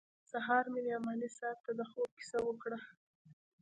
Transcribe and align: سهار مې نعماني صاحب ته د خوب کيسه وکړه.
سهار 0.31 0.63
مې 0.73 0.81
نعماني 0.87 1.29
صاحب 1.37 1.57
ته 1.65 1.71
د 1.79 1.81
خوب 1.89 2.09
کيسه 2.19 2.39
وکړه. 2.43 2.79